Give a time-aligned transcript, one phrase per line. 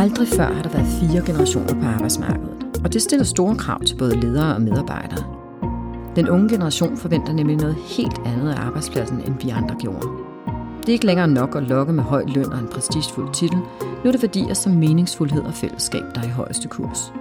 [0.00, 3.96] Aldrig før har der været fire generationer på arbejdsmarkedet, og det stiller store krav til
[3.96, 5.24] både ledere og medarbejdere.
[6.16, 10.08] Den unge generation forventer nemlig noget helt andet af arbejdspladsen, end vi andre gjorde.
[10.80, 13.58] Det er ikke længere nok at lokke med høj løn og en prestigefuld titel.
[13.82, 17.12] Nu er det værdier som meningsfuldhed og fællesskab, der er i højeste kurs.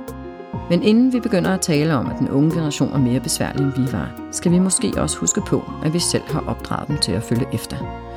[0.70, 3.74] Men inden vi begynder at tale om, at den unge generation er mere besværlig end
[3.74, 7.12] vi var, skal vi måske også huske på, at vi selv har opdraget dem til
[7.12, 8.09] at følge efter.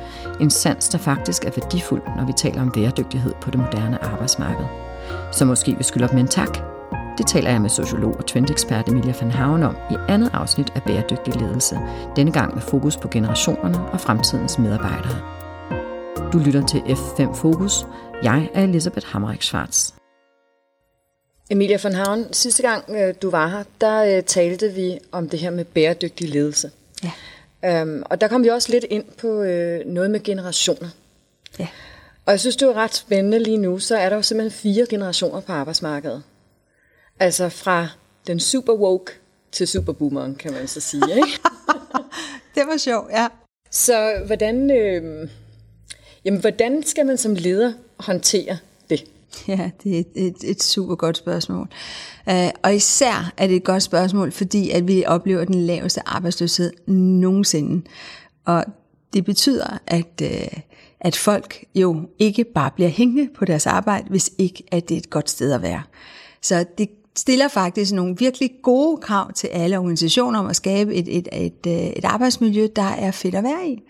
[0.43, 4.65] En sans, der faktisk er værdifuld, når vi taler om bæredygtighed på det moderne arbejdsmarked.
[5.31, 6.57] Så måske vi skylder dem en tak.
[7.17, 10.83] Det taler jeg med sociolog og trendekspert Emilia van Haven om i andet afsnit af
[10.83, 11.79] Bæredygtig Ledelse,
[12.15, 15.21] denne gang med fokus på generationerne og fremtidens medarbejdere.
[16.33, 17.85] Du lytter til F5 Fokus.
[18.23, 19.91] Jeg er Elisabeth Hammerik Schwartz.
[21.49, 25.39] Emilia von Haven, sidste gang øh, du var her, der øh, talte vi om det
[25.39, 26.71] her med bæredygtig ledelse.
[27.03, 27.11] Ja.
[27.65, 30.89] Øhm, og der kom vi også lidt ind på øh, noget med generationer.
[31.59, 31.67] Ja.
[32.25, 34.85] Og jeg synes, det er ret spændende lige nu, så er der jo simpelthen fire
[34.89, 36.23] generationer på arbejdsmarkedet.
[37.19, 37.87] Altså fra
[38.27, 39.11] den super woke
[39.51, 41.15] til superboomeren, kan man så sige.
[41.15, 41.39] Ikke?
[42.55, 43.27] det var sjovt, ja.
[43.71, 45.29] Så hvordan, øh,
[46.25, 48.57] jamen, hvordan skal man som leder håndtere
[48.89, 49.05] det?
[49.47, 51.67] Ja, det er et, et, et super godt spørgsmål.
[52.27, 56.73] Uh, og især er det et godt spørgsmål, fordi at vi oplever den laveste arbejdsløshed
[56.87, 57.85] nogensinde.
[58.45, 58.65] Og
[59.13, 60.59] det betyder, at, uh,
[60.99, 64.99] at folk jo ikke bare bliver hængende på deres arbejde, hvis ikke at det er
[64.99, 65.83] et godt sted at være.
[66.41, 71.17] Så det stiller faktisk nogle virkelig gode krav til alle organisationer om at skabe et,
[71.17, 73.81] et, et, øh, et arbejdsmiljø, der er fedt at være i.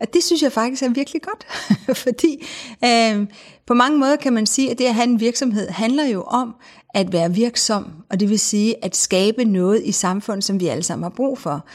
[0.00, 1.46] Og det synes jeg faktisk er virkelig godt,
[2.04, 2.46] fordi
[2.84, 3.26] øh,
[3.66, 6.54] på mange måder kan man sige, at det at have en virksomhed handler jo om
[6.94, 10.82] at være virksom, og det vil sige at skabe noget i samfundet, som vi alle
[10.82, 11.66] sammen har brug for.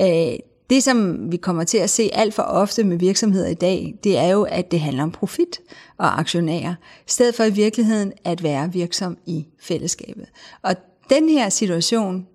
[0.00, 0.38] Øh,
[0.70, 4.18] det, som vi kommer til at se alt for ofte med virksomheder i dag, det
[4.18, 5.60] er jo, at det handler om profit
[5.98, 10.26] og aktionærer, i stedet for i virkeligheden at være virksom i fællesskabet.
[10.62, 10.74] Og
[11.10, 12.26] den her situation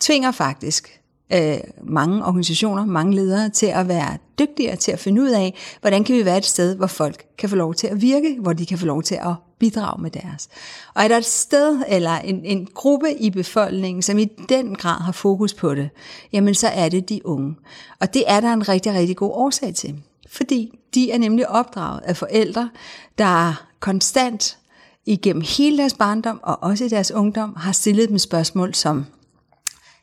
[0.00, 1.00] tvinger faktisk
[1.32, 6.04] øh, mange organisationer, mange ledere til at være dygtigere til at finde ud af, hvordan
[6.04, 8.66] kan vi være et sted, hvor folk kan få lov til at virke, hvor de
[8.66, 10.48] kan få lov til at bidrage med deres.
[10.94, 15.00] Og er der et sted eller en, en gruppe i befolkningen, som i den grad
[15.00, 15.90] har fokus på det,
[16.32, 17.56] jamen så er det de unge.
[18.00, 20.02] Og det er der en rigtig, rigtig god årsag til.
[20.32, 22.70] Fordi de er nemlig opdraget af forældre,
[23.18, 24.58] der konstant
[25.06, 29.06] igennem hele deres barndom og også i deres ungdom har stillet dem spørgsmål som,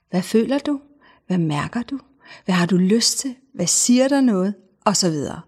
[0.10, 0.80] hvad føler du?
[1.28, 2.00] Hvad mærker du?
[2.46, 3.36] Hvad har du lyst til?
[3.54, 4.54] Hvad siger der noget?
[4.86, 5.42] Og så videre.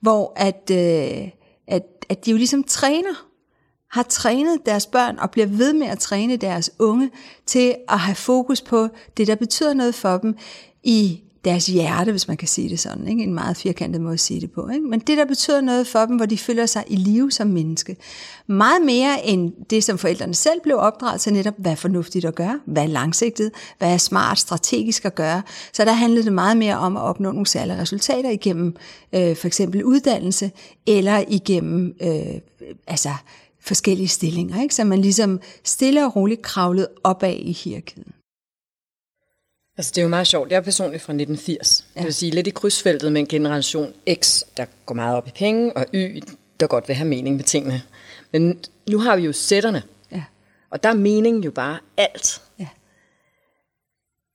[0.00, 1.28] Hvor at, øh,
[1.66, 3.26] at, at de jo ligesom træner,
[3.90, 7.10] har trænet deres børn og bliver ved med at træne deres unge
[7.46, 10.36] til at have fokus på det, der betyder noget for dem
[10.82, 13.08] i deres hjerte, hvis man kan sige det sådan.
[13.08, 13.22] Ikke?
[13.22, 14.68] En meget firkantet måde at sige det på.
[14.68, 14.86] Ikke?
[14.86, 17.96] Men det, der betyder noget for dem, hvor de føler sig i live som menneske.
[18.46, 22.34] Meget mere end det, som forældrene selv blev opdraget til netop, hvad er fornuftigt at
[22.34, 25.42] gøre, hvad er langsigtet, hvad er smart strategisk at gøre.
[25.72, 28.76] Så der handlede det meget mere om at opnå nogle særlige resultater igennem
[29.12, 30.50] øh, for eksempel uddannelse,
[30.86, 32.40] eller igennem øh,
[32.86, 33.10] altså,
[33.60, 34.74] forskellige stillinger, ikke?
[34.74, 38.06] så man ligesom stille og roligt kravlede opad i hierarkiet.
[39.80, 40.50] Altså, det er jo meget sjovt.
[40.50, 41.86] Jeg er personligt fra 1980.
[41.94, 42.00] Ja.
[42.00, 45.30] Det vil sige lidt i krydsfeltet med en generation X, der går meget op i
[45.30, 46.22] penge, og Y,
[46.60, 47.82] der godt vil have mening med tingene.
[48.32, 49.82] Men nu har vi jo sætterne.
[50.12, 50.24] Ja.
[50.70, 52.42] Og der er mening jo bare alt.
[52.58, 52.68] Ja.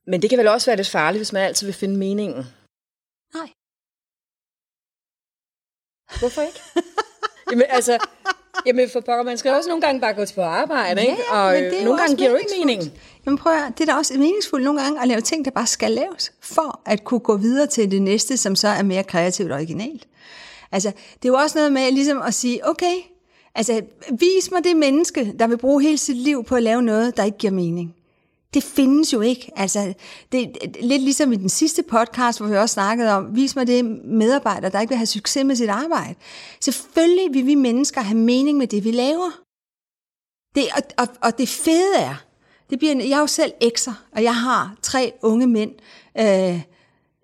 [0.08, 2.44] Men det kan vel også være lidt farligt, hvis man altid vil finde meningen.
[3.34, 3.50] Nej.
[6.20, 6.60] Hvorfor ikke?
[7.52, 7.98] Jamen, altså,
[8.66, 11.18] Jamen for pokker, man skal også nogle gange bare gå til på arbejde, ikke?
[11.32, 12.92] Ja, og men det nogle gange giver det ikke mening.
[13.26, 15.68] Jamen prøv at, det er da også meningsfuldt nogle gange at lave ting, der bare
[15.68, 19.52] skal laves, for at kunne gå videre til det næste, som så er mere kreativt
[19.52, 20.08] og originalt.
[20.72, 22.96] Altså, det er jo også noget med ligesom at sige, okay,
[23.56, 27.18] altså vis mig det menneske, der vil bruge hele sit liv på at lave noget,
[27.18, 27.96] der ikke giver mening
[28.54, 29.52] det findes jo ikke.
[29.56, 29.94] Altså,
[30.32, 33.68] det er lidt ligesom i den sidste podcast, hvor vi også snakkede om, vis mig
[33.68, 36.16] det medarbejder, der ikke vil have succes med sit arbejde.
[36.62, 39.32] Selvfølgelig vil vi mennesker have mening med det, vi laver.
[40.56, 42.16] Det, og, og, og det fede er,
[42.70, 45.72] det bliver, jeg er jo selv ekser, og jeg har tre unge mænd
[46.20, 46.62] øh,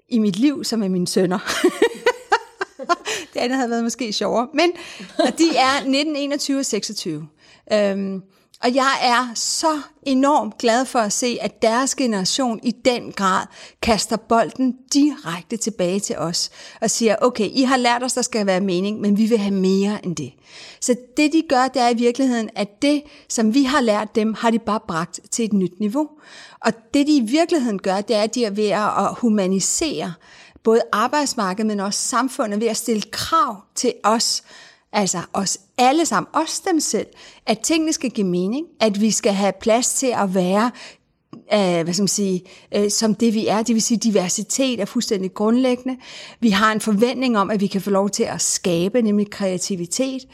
[0.09, 1.39] i mit liv, som er mine sønner.
[3.33, 4.47] det andet havde været måske sjovere.
[4.53, 4.71] Men
[5.19, 7.27] og de er 19, 21 og 26.
[7.73, 8.23] Øhm,
[8.63, 13.45] og jeg er så enormt glad for at se, at deres generation i den grad
[13.81, 16.49] kaster bolden direkte tilbage til os
[16.81, 19.53] og siger, okay, I har lært os, der skal være mening, men vi vil have
[19.53, 20.33] mere end det.
[20.81, 24.33] Så det de gør, det er i virkeligheden, at det, som vi har lært dem,
[24.33, 26.09] har de bare bragt til et nyt niveau.
[26.59, 30.13] Og det de i virkeligheden gør, det er, at de er ved at humanisere
[30.63, 34.43] både arbejdsmarkedet, men også samfundet ved at stille krav til os
[34.93, 37.07] altså os alle sammen, os dem selv,
[37.45, 40.71] at tingene skal give mening, at vi skal have plads til at være
[41.53, 42.43] øh, hvad skal man sige,
[42.75, 43.63] øh, som det vi er.
[43.63, 45.97] Det vil sige, diversitet er fuldstændig grundlæggende.
[46.39, 50.27] Vi har en forventning om, at vi kan få lov til at skabe, nemlig kreativitet.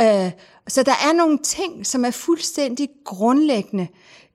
[0.00, 0.30] Øh,
[0.68, 3.88] så der er nogle ting, som er fuldstændig grundlæggende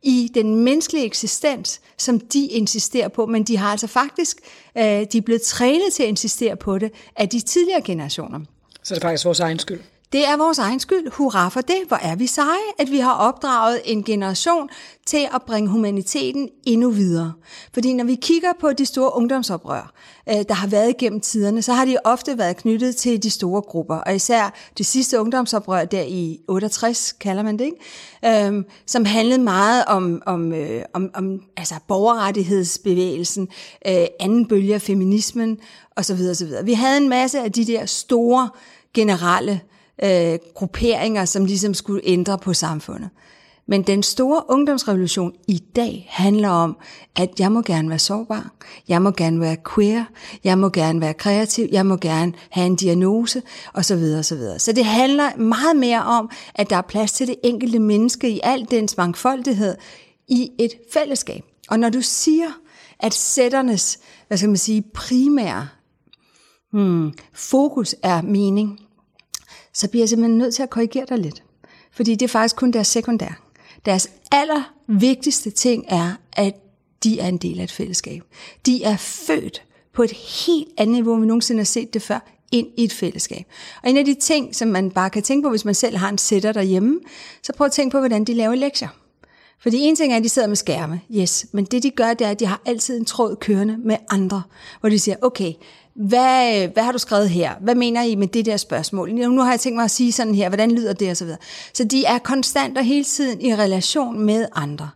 [0.04, 4.38] i den menneskelige eksistens, som de insisterer på, men de har altså faktisk,
[4.78, 8.40] øh, de er blevet trænet til at insistere på det af de tidligere generationer.
[8.86, 9.80] Så det er faktisk vores egen skyld?
[10.14, 11.12] Det er vores egen skyld.
[11.12, 11.76] Hurra for det.
[11.88, 14.70] Hvor er vi seje, at vi har opdraget en generation
[15.06, 17.34] til at bringe humaniteten endnu videre.
[17.74, 19.94] Fordi når vi kigger på de store ungdomsoprør,
[20.30, 23.62] øh, der har været gennem tiderne, så har de ofte været knyttet til de store
[23.62, 23.96] grupper.
[23.96, 28.46] Og især det sidste ungdomsoprør der i 68, kalder man det, ikke?
[28.48, 33.48] Øhm, som handlede meget om, om, øh, om, om altså borgerrettighedsbevægelsen,
[33.88, 35.58] øh, anden bølge af feminismen
[35.96, 36.20] osv.
[36.32, 36.52] osv.
[36.64, 38.50] Vi havde en masse af de der store
[38.96, 39.62] generelle
[40.04, 43.10] øh, grupperinger, som ligesom skulle ændre på samfundet.
[43.68, 46.78] Men den store ungdomsrevolution i dag handler om,
[47.16, 48.54] at jeg må gerne være sårbar,
[48.88, 50.04] jeg må gerne være queer,
[50.44, 53.42] jeg må gerne være kreativ, jeg må gerne have en diagnose,
[53.74, 54.04] osv.
[54.20, 54.38] osv.
[54.58, 58.40] Så det handler meget mere om, at der er plads til det enkelte menneske i
[58.44, 59.76] al dens mangfoldighed
[60.28, 61.44] i et fællesskab.
[61.70, 62.48] Og når du siger,
[63.00, 65.68] at sætternes, hvad skal man sige, primære
[66.72, 68.80] hmm, fokus er mening,
[69.76, 71.44] så bliver jeg simpelthen nødt til at korrigere dig lidt.
[71.92, 73.42] Fordi det er faktisk kun deres sekundær.
[73.86, 76.54] Deres allervigtigste ting er, at
[77.04, 78.24] de er en del af et fællesskab.
[78.66, 79.64] De er født
[79.94, 82.20] på et helt andet niveau, end vi nogensinde har set det før,
[82.52, 83.46] ind i et fællesskab.
[83.84, 86.10] Og en af de ting, som man bare kan tænke på, hvis man selv har
[86.10, 87.00] en sætter derhjemme,
[87.44, 88.88] så prøv at tænke på, hvordan de laver lektier.
[89.60, 92.28] Fordi en ting er, at de sidder med skærme, yes, men det de gør, det
[92.28, 94.44] er, at de har altid en tråd kørende med andre,
[94.80, 95.54] hvor de siger, okay,
[95.96, 97.54] hvad, hvad har du skrevet her?
[97.62, 99.14] Hvad mener I med det der spørgsmål?
[99.14, 101.10] Nu har jeg tænkt mig at sige sådan her, hvordan lyder det?
[101.10, 101.40] Og så, videre.
[101.74, 104.90] så de er konstant og hele tiden i relation med andre.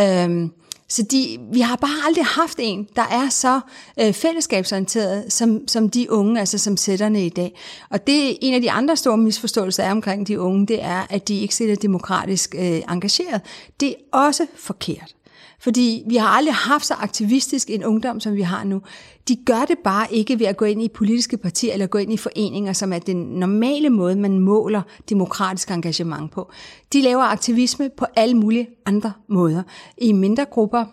[0.00, 0.50] Øhm,
[0.88, 3.60] så de, vi har bare aldrig haft en, der er så
[4.00, 7.58] øh, fællesskabsorienteret som, som de unge, altså som sætterne i dag.
[7.90, 11.06] Og det er en af de andre store misforståelser er omkring de unge, det er,
[11.10, 13.40] at de ikke er demokratisk øh, engageret.
[13.80, 15.14] Det er også forkert.
[15.60, 18.82] Fordi vi har aldrig haft så aktivistisk en ungdom, som vi har nu.
[19.28, 22.12] De gør det bare ikke ved at gå ind i politiske partier eller gå ind
[22.12, 26.50] i foreninger, som er den normale måde, man måler demokratisk engagement på.
[26.92, 29.62] De laver aktivisme på alle mulige andre måder.
[29.98, 30.84] I mindre grupper,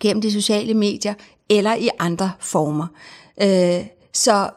[0.00, 1.14] gennem de sociale medier
[1.48, 2.86] eller i andre former.
[3.42, 4.50] Øh, så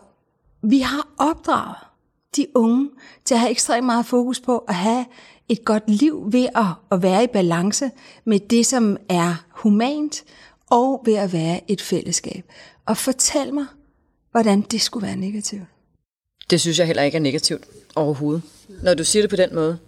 [0.64, 1.76] vi har opdraget
[2.36, 2.90] de unge
[3.26, 5.06] til at have ekstremt meget fokus på at have
[5.50, 7.92] et godt liv ved at, at være i balance
[8.26, 10.24] med det, som er humant,
[10.70, 12.46] og ved at være et fællesskab.
[12.86, 13.66] Og fortæl mig,
[14.32, 15.64] hvordan det skulle være negativt.
[16.50, 17.64] Det synes jeg heller ikke er negativt
[17.96, 18.44] overhovedet,
[18.84, 19.80] når du siger det på den måde.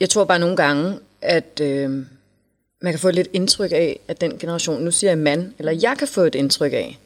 [0.00, 1.90] Jeg tror bare nogle gange, at øh,
[2.82, 5.72] man kan få et lidt indtryk af, at den generation, nu siger jeg mand, eller
[5.72, 6.98] jeg kan få et indtryk af,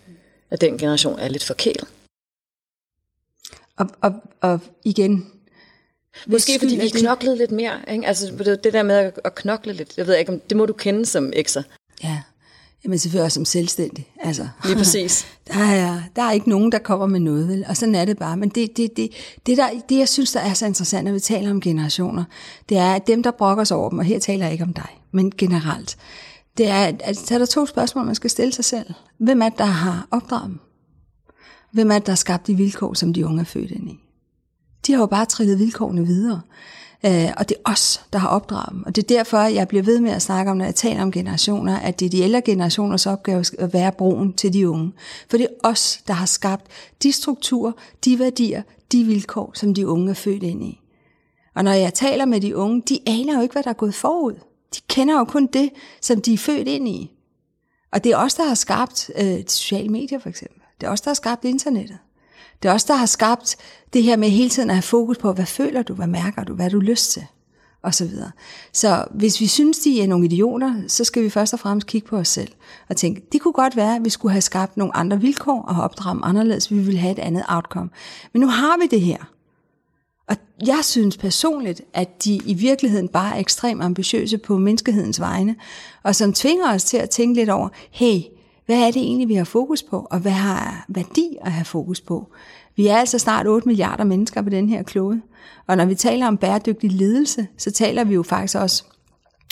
[0.50, 1.88] at den generation er lidt forkælet.
[3.76, 5.31] Og, og, og igen,
[6.26, 7.90] Måske fordi vi knoklede lidt mere.
[7.92, 8.06] Ikke?
[8.06, 9.96] Altså det, det der med at knokle lidt.
[9.96, 11.62] Jeg ved ikke, om det må du kende som ekser.
[12.04, 12.18] Ja,
[12.84, 14.12] Jamen selvfølgelig også som selvstændig.
[14.20, 15.26] Altså, Lige præcis.
[15.48, 17.64] Der er, der er ikke nogen, der kommer med noget, vel?
[17.68, 18.36] og sådan er det bare.
[18.36, 19.10] Men det, det, det,
[19.46, 22.24] det, der, det, jeg synes, der er så interessant, når vi taler om generationer,
[22.68, 24.72] det er, at dem, der brokker sig over dem, og her taler jeg ikke om
[24.72, 25.96] dig, men generelt,
[26.58, 28.86] det er, at, der er to spørgsmål, man skal stille sig selv.
[29.18, 30.60] Hvem er det, der har opdraget dem?
[31.72, 34.00] Hvem er det, der har skabt de vilkår, som de unge er født ind i?
[34.86, 36.40] De har jo bare trillet vilkårene videre.
[37.06, 38.82] Øh, og det er os, der har opdraget dem.
[38.86, 41.12] Og det er derfor, jeg bliver ved med at snakke om, når jeg taler om
[41.12, 44.92] generationer, at det er de ældre generationers opgave at være broen til de unge.
[45.30, 46.66] For det er os, der har skabt
[47.02, 47.72] de strukturer,
[48.04, 48.62] de værdier,
[48.92, 50.80] de vilkår, som de unge er født ind i.
[51.54, 53.94] Og når jeg taler med de unge, de aner jo ikke, hvad der er gået
[53.94, 54.34] forud.
[54.74, 55.70] De kender jo kun det,
[56.00, 57.10] som de er født ind i.
[57.92, 60.60] Og det er os, der har skabt øh, de sociale medier for eksempel.
[60.80, 61.98] Det er os, der har skabt internettet.
[62.62, 63.56] Det er også der har skabt
[63.92, 66.54] det her med hele tiden at have fokus på, hvad føler du, hvad mærker du,
[66.54, 67.24] hvad har du lyst til,
[67.82, 68.30] og så videre.
[68.72, 72.08] Så hvis vi synes, de er nogle idioter, så skal vi først og fremmest kigge
[72.08, 72.52] på os selv
[72.88, 75.74] og tænke, det kunne godt være, at vi skulle have skabt nogle andre vilkår og
[75.74, 77.90] have opdraget anderledes, vi ville have et andet outcome.
[78.32, 79.32] Men nu har vi det her.
[80.28, 85.56] Og jeg synes personligt, at de i virkeligheden bare er ekstremt ambitiøse på menneskehedens vegne,
[86.02, 88.20] og som tvinger os til at tænke lidt over, hey,
[88.66, 92.00] hvad er det egentlig, vi har fokus på, og hvad har værdi at have fokus
[92.00, 92.28] på?
[92.76, 95.20] Vi er altså snart 8 milliarder mennesker på den her klode.
[95.66, 98.84] Og når vi taler om bæredygtig ledelse, så taler vi jo faktisk også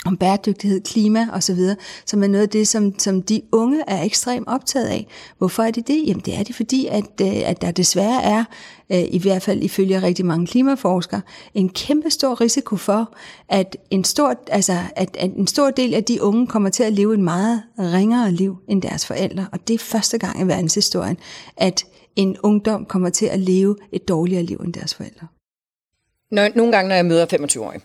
[0.05, 1.59] om bæredygtighed, klima osv.,
[2.05, 5.07] som er noget af det, som, som de unge er ekstremt optaget af.
[5.37, 6.03] Hvorfor er det det?
[6.07, 8.43] Jamen det er det, fordi at, øh, at der desværre er,
[8.91, 11.21] øh, i hvert fald ifølge rigtig mange klimaforskere,
[11.53, 13.15] en kæmpe stor risiko for,
[13.49, 16.93] at en stor, altså, at, at en stor del af de unge kommer til at
[16.93, 19.47] leve et meget ringere liv end deres forældre.
[19.51, 21.17] Og det er første gang i verdenshistorien,
[21.57, 25.27] at en ungdom kommer til at leve et dårligere liv end deres forældre.
[26.31, 27.81] Når, nogle gange, når jeg møder 25-årige,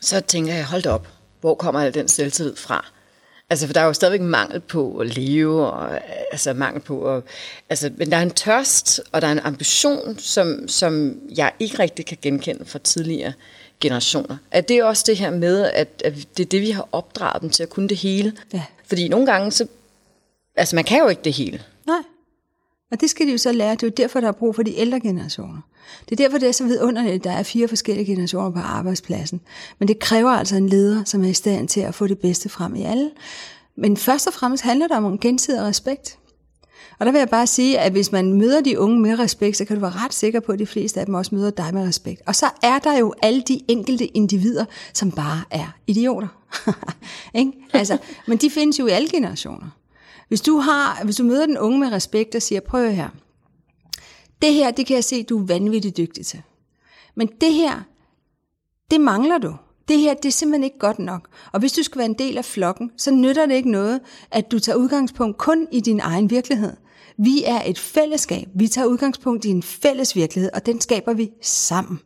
[0.00, 1.08] så tænker jeg, hold op,
[1.40, 2.86] hvor kommer al den selvtillid fra?
[3.50, 6.00] Altså, for der er jo stadigvæk mangel på at leve, og,
[6.32, 7.22] altså mangel på at,
[7.68, 11.78] altså, men der er en tørst, og der er en ambition, som, som jeg ikke
[11.78, 13.32] rigtig kan genkende fra tidligere
[13.80, 14.36] generationer.
[14.50, 17.50] Er det også det her med, at, at det er det, vi har opdraget dem
[17.50, 18.32] til at kunne det hele?
[18.52, 18.62] Ja.
[18.86, 19.66] Fordi nogle gange, så,
[20.56, 21.62] altså man kan jo ikke det hele.
[21.86, 22.02] Nej.
[22.90, 23.70] Og det skal de jo så lære.
[23.70, 25.60] Det er jo derfor, der er brug for de ældre generationer.
[26.08, 29.40] Det er derfor, det er så vidunderligt, at der er fire forskellige generationer på arbejdspladsen.
[29.78, 32.48] Men det kræver altså en leder, som er i stand til at få det bedste
[32.48, 33.10] frem i alle.
[33.76, 36.18] Men først og fremmest handler det om gensidig respekt.
[36.98, 39.64] Og der vil jeg bare sige, at hvis man møder de unge med respekt, så
[39.64, 41.88] kan du være ret sikker på, at de fleste af dem også møder dig med
[41.88, 42.22] respekt.
[42.26, 46.28] Og så er der jo alle de enkelte individer, som bare er idioter.
[47.34, 47.52] ikke?
[47.72, 49.66] altså, men de findes jo i alle generationer.
[50.30, 53.08] Hvis du, har, hvis du møder den unge med respekt og siger, prøv her,
[54.42, 56.42] det her, det kan jeg se, du er vanvittigt dygtig til.
[57.14, 57.82] Men det her,
[58.90, 59.54] det mangler du.
[59.88, 61.28] Det her, det er simpelthen ikke godt nok.
[61.52, 64.50] Og hvis du skal være en del af flokken, så nytter det ikke noget, at
[64.50, 66.76] du tager udgangspunkt kun i din egen virkelighed.
[67.18, 68.48] Vi er et fællesskab.
[68.54, 72.00] Vi tager udgangspunkt i en fælles virkelighed, og den skaber vi sammen.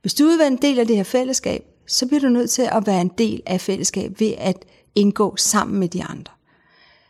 [0.00, 2.68] Hvis du vil være en del af det her fællesskab, så bliver du nødt til
[2.72, 6.37] at være en del af fællesskab ved at indgå sammen med de andre.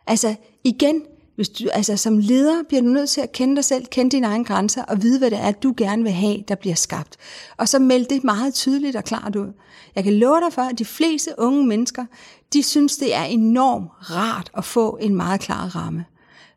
[0.08, 0.34] Altså
[0.64, 1.02] igen,
[1.38, 4.26] hvis du, altså som leder bliver du nødt til at kende dig selv, kende dine
[4.26, 7.16] egne grænser og vide, hvad det er, du gerne vil have, der bliver skabt.
[7.56, 9.52] Og så meld det meget tydeligt og klart ud.
[9.94, 12.04] Jeg kan love dig for, at de fleste unge mennesker,
[12.52, 16.04] de synes, det er enormt rart at få en meget klar ramme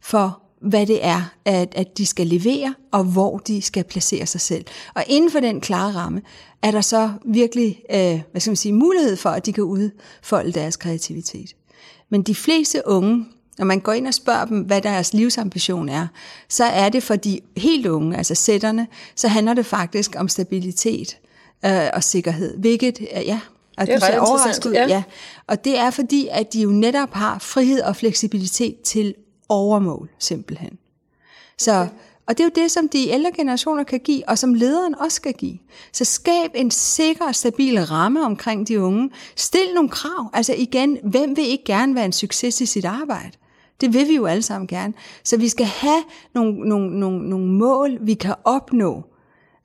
[0.02, 4.42] for, hvad det er, at, at de skal levere, og hvor de skal placere sig
[4.42, 4.66] selv.
[4.96, 6.22] Og inden for den klare ramme,
[6.62, 10.52] er der så virkelig øh, hvad skal man sige, mulighed for, at de kan udfolde
[10.52, 11.56] deres kreativitet.
[12.10, 13.26] Men de fleste unge,
[13.62, 16.08] når man går ind og spørger dem, hvad deres livsambition er,
[16.50, 21.18] så er det for de helt unge, altså sætterne, så handler det faktisk om stabilitet
[21.66, 22.58] øh, og sikkerhed.
[22.58, 23.40] Hvilket, ja,
[23.78, 24.88] og det er ret overrasket ja.
[24.88, 25.04] ja.
[25.48, 29.16] Og det er fordi, at de jo netop har frihed og fleksibilitet til
[29.50, 30.78] overmål, simpelthen.
[31.58, 31.90] Så, okay.
[32.28, 35.16] Og det er jo det, som de ældre generationer kan give, og som lederen også
[35.16, 35.58] skal give.
[35.94, 39.10] Så skab en sikker og stabil ramme omkring de unge.
[39.36, 40.30] Stil nogle krav.
[40.34, 43.32] Altså igen, hvem vil ikke gerne være en succes i sit arbejde?
[43.82, 44.94] Det vil vi jo alle sammen gerne.
[45.24, 49.04] Så vi skal have nogle, nogle, nogle, nogle mål, vi kan opnå,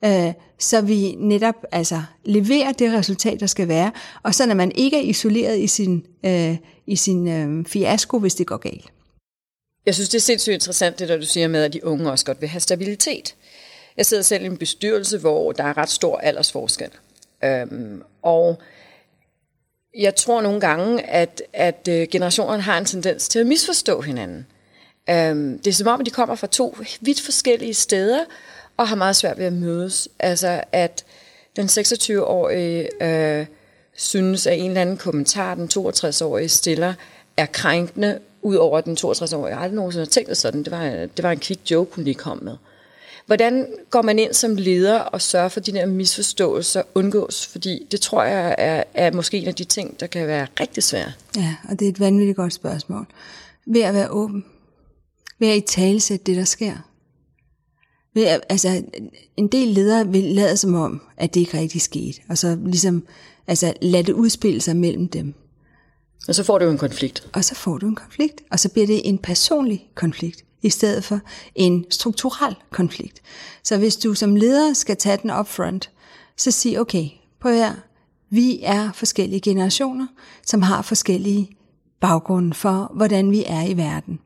[0.05, 3.91] øh, så vi netop altså, leverer det resultat, der skal være,
[4.23, 6.57] og så når man ikke er isoleret i sin, øh,
[6.87, 8.85] i sin øh, fiasko, hvis det går galt.
[9.85, 12.25] Jeg synes, det er sindssygt interessant, det der du siger med, at de unge også
[12.25, 13.35] godt vil have stabilitet.
[13.97, 16.89] Jeg sidder selv i en bestyrelse, hvor der er ret stor aldersforskel.
[17.43, 18.61] Øhm, og
[19.97, 24.45] jeg tror nogle gange, at, at øh, generationerne har en tendens til at misforstå hinanden.
[25.09, 28.19] Øhm, det er som om, at de kommer fra to vidt forskellige steder,
[28.77, 30.09] og har meget svært ved at mødes.
[30.19, 31.05] Altså, at
[31.55, 33.45] den 26-årige øh,
[33.95, 36.93] synes, at en eller anden kommentar, den 62-årige stiller,
[37.37, 40.63] er krænkende, udover at den 62-årige aldrig nogensinde har tænkt det sådan.
[40.63, 42.57] Det var, det var en kvik joke, hun lige kom med.
[43.27, 47.47] Hvordan går man ind som leder og sørger for, at de der misforståelser undgås?
[47.47, 50.83] Fordi det tror jeg er, er måske en af de ting, der kan være rigtig
[50.83, 51.11] svære.
[51.35, 53.05] Ja, og det er et vanvittigt godt spørgsmål.
[53.65, 54.45] Ved at være åben.
[55.39, 56.73] Ved at i talesætte det, der sker.
[58.13, 58.83] Ved at, altså,
[59.37, 62.21] en del ledere vil lade som om, at det ikke rigtig skete.
[62.29, 63.07] Og så ligesom
[63.47, 65.33] altså, lade det udspille sig mellem dem.
[66.27, 67.27] Og så får du en konflikt.
[67.33, 68.41] Og så får du en konflikt.
[68.51, 71.19] Og så bliver det en personlig konflikt i stedet for
[71.55, 73.21] en strukturel konflikt.
[73.63, 75.91] Så hvis du som leder skal tage den up front,
[76.37, 77.05] så sig, okay,
[77.41, 77.73] på her,
[78.29, 80.07] vi er forskellige generationer,
[80.45, 81.49] som har forskellige
[81.99, 84.19] baggrunde for, hvordan vi er i verden.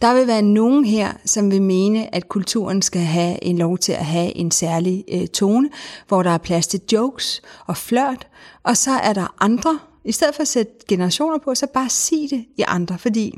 [0.00, 3.92] Der vil være nogen her, som vil mene, at kulturen skal have en lov til
[3.92, 5.70] at have en særlig øh, tone,
[6.08, 8.26] hvor der er plads til jokes og flørt,
[8.62, 12.28] og så er der andre, i stedet for at sætte generationer på, så bare sig
[12.30, 13.34] det i andre, fordi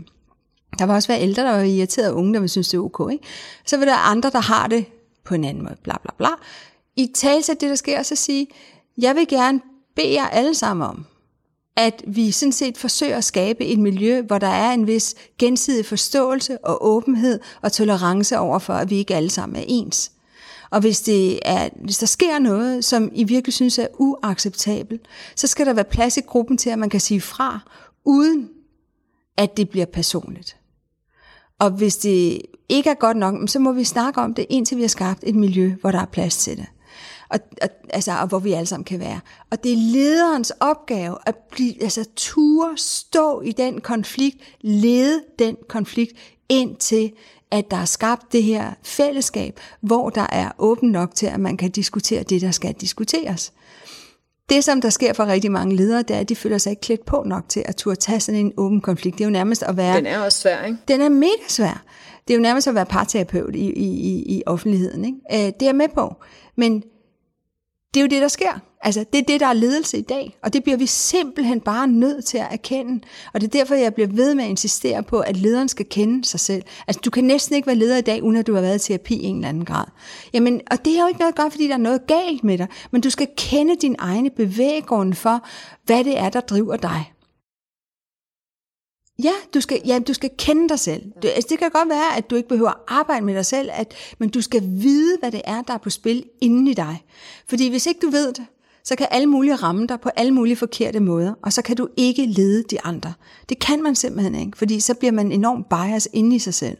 [0.79, 2.83] der vil også være ældre, der var irriteret, og unge, der vil synes, det er
[2.83, 3.13] okay.
[3.13, 3.25] Ikke?
[3.67, 4.85] Så vil der andre, der har det
[5.25, 6.29] på en anden måde, bla bla bla.
[6.97, 8.47] I talsæt det, der sker, så sige,
[8.99, 9.61] jeg vil gerne
[9.97, 11.07] bede jer alle sammen om,
[11.77, 15.87] at vi sådan set forsøger at skabe et miljø, hvor der er en vis gensidig
[15.87, 20.13] forståelse og åbenhed og tolerance over for, at vi ikke alle sammen er ens.
[20.71, 25.47] Og hvis, det er, hvis der sker noget, som I virkelig synes er uacceptabelt, så
[25.47, 27.61] skal der være plads i gruppen til, at man kan sige fra,
[28.05, 28.49] uden
[29.37, 30.57] at det bliver personligt.
[31.63, 34.83] Og hvis det ikke er godt nok, så må vi snakke om det, indtil vi
[34.83, 36.67] har skabt et miljø, hvor der er plads til det.
[37.29, 39.21] Og, og, altså, og hvor vi alle sammen kan være.
[39.51, 45.57] Og det er lederens opgave at blive, altså, ture stå i den konflikt, lede den
[45.69, 46.13] konflikt
[46.49, 47.13] ind til,
[47.51, 51.57] at der er skabt det her fællesskab, hvor der er åben nok til, at man
[51.57, 53.53] kan diskutere det, der skal diskuteres.
[54.53, 56.81] Det, som der sker for rigtig mange ledere, det er, at de føler sig ikke
[56.81, 59.19] klædt på nok til at turde tage sådan en åben konflikt.
[59.19, 59.97] Det er jo nærmest at være...
[59.97, 60.79] Den er også svær, ikke?
[60.89, 61.83] Den er mega svær.
[62.29, 65.05] Det er jo nærmest at være parterapeut i, i, i, i offentligheden.
[65.05, 65.19] Ikke?
[65.33, 66.15] Øh, det er jeg med på.
[66.57, 66.83] Men
[67.95, 68.61] det er jo det, der sker.
[68.85, 71.87] Altså, det er det, der er ledelse i dag, og det bliver vi simpelthen bare
[71.87, 73.01] nødt til at erkende.
[73.35, 76.25] Og det er derfor, jeg bliver ved med at insistere på, at lederen skal kende
[76.25, 76.63] sig selv.
[76.87, 78.89] Altså, du kan næsten ikke være leder i dag, uden at du har været i
[78.89, 79.85] terapi i en eller anden grad.
[80.33, 82.67] Jamen, og det er jo ikke noget godt, fordi der er noget galt med dig,
[82.91, 85.47] men du skal kende din egne bevæggrunde for,
[85.87, 87.13] hvad det er, der driver dig.
[89.23, 91.03] Ja, du skal, ja, du skal kende dig selv.
[91.23, 93.71] Du, altså, det kan godt være, at du ikke behøver at arbejde med dig selv,
[93.73, 97.05] at, men du skal vide, hvad det er, der er på spil inden i dig.
[97.49, 98.45] Fordi hvis ikke du ved det,
[98.85, 101.89] så kan alle mulige ramme dig på alle mulige forkerte måder, og så kan du
[101.97, 103.13] ikke lede de andre.
[103.49, 106.77] Det kan man simpelthen ikke, fordi så bliver man enormt bias inde i sig selv.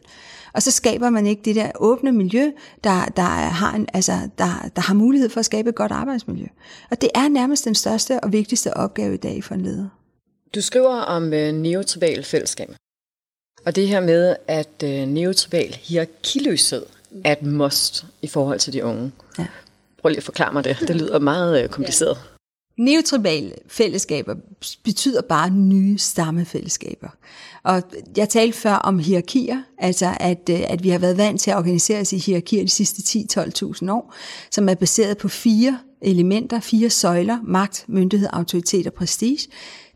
[0.55, 2.51] Og så skaber man ikke det der åbne miljø,
[2.85, 6.47] der, der, har, en, altså, der, der har mulighed for at skabe et godt arbejdsmiljø.
[6.91, 9.89] Og det er nærmest den største og vigtigste opgave i dag for en leder.
[10.55, 12.69] Du skriver om øh, neotribal fællesskab.
[13.67, 16.87] Og det her med, at øh, neotribal hierarkiløshed
[17.25, 19.13] er et must i forhold til de unge.
[19.39, 19.47] Ja.
[19.99, 20.77] Prøv lige at forklare mig det.
[20.89, 22.17] Det lyder meget øh, kompliceret.
[22.17, 22.83] Ja.
[22.83, 24.35] Neotribale fællesskaber
[24.83, 27.09] betyder bare nye stammefællesskaber.
[27.63, 27.83] Og
[28.17, 31.57] jeg talte før om hierarkier, altså at, øh, at vi har været vant til at
[31.57, 34.15] organisere os i hierarkier de sidste 10-12.000 år,
[34.51, 39.49] som er baseret på fire elementer, fire søjler, magt, myndighed, autoritet og prestige.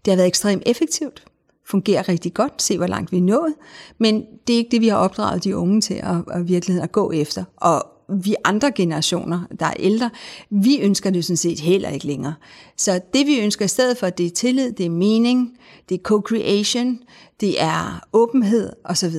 [0.06, 1.24] Det har været ekstremt effektivt,
[1.64, 3.54] fungerer rigtig godt, se hvor langt vi er nået,
[3.98, 6.92] men det er ikke det, vi har opdraget de unge til at, at virkeligheden at
[6.92, 7.44] gå efter.
[7.56, 7.86] Og
[8.22, 10.10] vi andre generationer, der er ældre,
[10.50, 12.34] vi ønsker det sådan set heller ikke længere.
[12.76, 16.02] Så det vi ønsker i stedet for, det er tillid, det er mening, det er
[16.08, 17.04] co-creation,
[17.40, 19.14] det er åbenhed osv.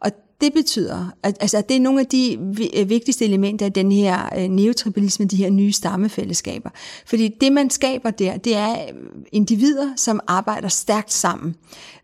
[0.00, 0.10] Og
[0.40, 2.38] det betyder, at altså, det er nogle af de
[2.74, 6.70] øh, vigtigste elementer af den her øh, neotribalisme, de her nye stammefællesskaber.
[7.06, 8.94] Fordi det, man skaber der, det er øh,
[9.32, 11.54] individer, som arbejder stærkt sammen.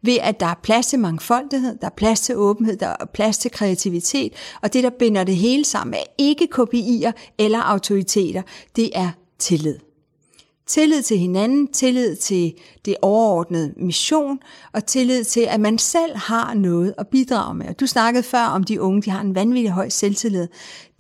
[0.03, 3.39] Ved at der er plads til mangfoldighed, der er plads til åbenhed, der er plads
[3.39, 8.43] til kreativitet, og det, der binder det hele sammen, er ikke kopier eller autoriteter,
[8.77, 9.94] det er tillid.
[10.67, 14.39] Tillid til hinanden, tillid til det overordnede mission,
[14.73, 17.75] og tillid til, at man selv har noget at bidrage med.
[17.75, 20.49] du snakkede før om de unge, de har en vanvittig høj selvtillid.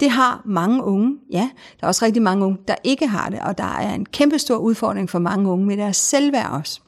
[0.00, 1.50] Det har mange unge, ja.
[1.80, 4.38] Der er også rigtig mange unge, der ikke har det, og der er en kæmpe
[4.38, 6.80] stor udfordring for mange unge med deres selvværd også.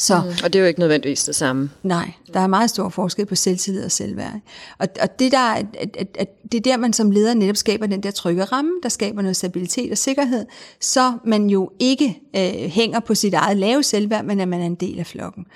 [0.00, 1.70] Så, mm, og det er jo ikke nødvendigvis det samme.
[1.82, 4.40] Nej, der er meget stor forskel på selvtillid og selvværd.
[4.78, 5.66] Og, og det, der, at,
[5.98, 8.88] at, at, det er der, man som leder netop skaber den der trygge ramme, der
[8.88, 10.46] skaber noget stabilitet og sikkerhed,
[10.80, 14.66] så man jo ikke øh, hænger på sit eget lave selvværd, men at man er
[14.66, 15.46] en del af flokken.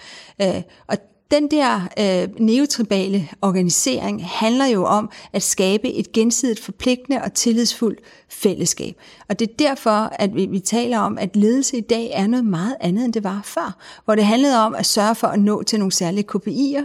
[0.42, 0.96] Øh, og
[1.30, 8.00] den der øh, neotribale organisering handler jo om at skabe et gensidigt forpligtende og tillidsfuldt
[8.28, 8.96] fællesskab.
[9.28, 12.44] Og det er derfor, at vi, vi taler om, at ledelse i dag er noget
[12.44, 13.76] meget andet, end det var før.
[14.04, 16.84] Hvor det handlede om at sørge for at nå til nogle særlige KPI'er,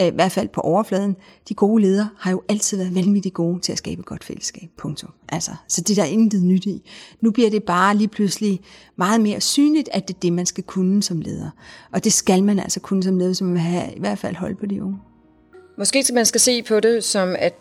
[0.00, 1.16] Øh, i hvert fald på overfladen.
[1.48, 4.68] De gode ledere har jo altid været vanvittigt gode til at skabe et godt fællesskab.
[4.78, 5.10] Punktum.
[5.28, 6.90] Altså, så det der er intet nyt i.
[7.20, 8.60] Nu bliver det bare lige pludselig
[8.96, 11.50] meget mere synligt, at det er det, man skal kunne som leder.
[11.92, 14.36] Og det skal man altså kunne som leder, som man vil have i hvert fald
[14.36, 14.98] hold på de unge.
[15.78, 17.54] Måske man skal se på det som, at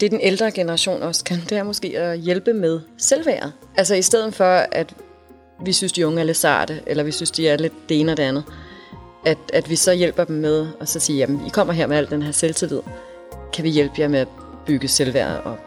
[0.00, 3.50] det den ældre generation også kan, det er måske at hjælpe med selvværd.
[3.76, 4.94] Altså i stedet for, at
[5.64, 8.12] vi synes, de unge er lidt sarte, eller vi synes, de er lidt det ene
[8.12, 8.44] og det andet,
[9.26, 11.96] at, at vi så hjælper dem med at så sige, jamen I kommer her med
[11.96, 12.80] al den her selvtillid.
[13.52, 14.28] Kan vi hjælpe jer med at
[14.66, 15.58] bygge selvværd op?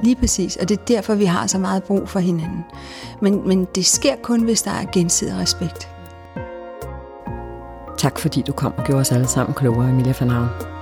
[0.00, 2.64] Lige præcis, og det er derfor, vi har så meget brug for hinanden.
[3.20, 5.88] Men, men det sker kun, hvis der er gensidig respekt.
[7.98, 10.75] Tak fordi du kom og gjorde os alle sammen klogere, Emilia van Havn.